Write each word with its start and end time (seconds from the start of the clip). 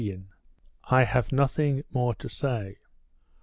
"I 0.89 1.03
HAVE 1.03 1.31
NOTHING 1.31 1.83
MORE 1.91 2.15
TO 2.15 2.27
SAY." 2.27 2.79